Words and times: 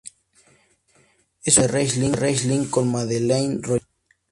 Es 1.43 1.59
un 1.59 1.67
cruce 1.67 1.99
de 1.99 2.07
riesling 2.17 2.65
con 2.73 2.91
madeleine 2.91 3.59
royale. 3.61 3.85